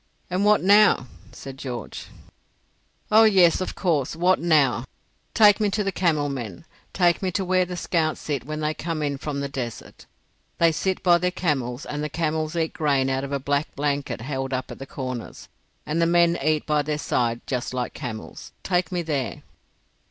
"And 0.31 0.43
what 0.43 0.63
now?" 0.63 1.05
said 1.31 1.59
George. 1.59 2.07
"Oh 3.11 3.23
yes 3.23 3.61
of 3.61 3.75
course. 3.75 4.15
What 4.15 4.39
now? 4.39 4.83
Take 5.35 5.59
me 5.59 5.69
to 5.69 5.83
the 5.83 5.91
camel 5.91 6.27
men. 6.27 6.65
Take 6.91 7.21
me 7.21 7.29
to 7.33 7.45
where 7.45 7.65
the 7.65 7.77
scouts 7.77 8.19
sit 8.21 8.43
when 8.43 8.61
they 8.61 8.73
come 8.73 9.03
in 9.03 9.19
from 9.19 9.41
the 9.41 9.47
desert. 9.47 10.07
They 10.57 10.71
sit 10.71 11.03
by 11.03 11.19
their 11.19 11.29
camels, 11.29 11.85
and 11.85 12.03
the 12.03 12.09
camels 12.09 12.55
eat 12.55 12.73
grain 12.73 13.11
out 13.11 13.23
of 13.23 13.31
a 13.31 13.37
black 13.37 13.75
blanket 13.75 14.21
held 14.21 14.53
up 14.53 14.71
at 14.71 14.79
the 14.79 14.87
corners, 14.87 15.47
and 15.85 16.01
the 16.01 16.07
men 16.07 16.35
eat 16.43 16.65
by 16.65 16.81
their 16.81 16.97
side 16.97 17.41
just 17.45 17.71
like 17.71 17.93
camels. 17.93 18.53
Take 18.63 18.91
me 18.91 19.03
there!" 19.03 19.43